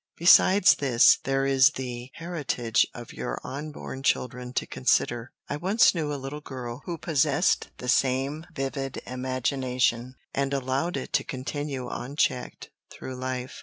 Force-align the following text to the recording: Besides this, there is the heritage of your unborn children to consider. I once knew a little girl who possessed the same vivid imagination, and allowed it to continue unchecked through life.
Besides 0.17 0.73
this, 0.77 1.19
there 1.25 1.45
is 1.45 1.73
the 1.73 2.09
heritage 2.15 2.87
of 2.91 3.13
your 3.13 3.39
unborn 3.43 4.01
children 4.01 4.51
to 4.53 4.65
consider. 4.65 5.31
I 5.47 5.57
once 5.57 5.93
knew 5.93 6.11
a 6.11 6.17
little 6.17 6.41
girl 6.41 6.81
who 6.85 6.97
possessed 6.97 7.69
the 7.77 7.87
same 7.87 8.47
vivid 8.51 9.03
imagination, 9.05 10.15
and 10.33 10.55
allowed 10.55 10.97
it 10.97 11.13
to 11.13 11.23
continue 11.23 11.87
unchecked 11.87 12.71
through 12.89 13.15
life. 13.17 13.59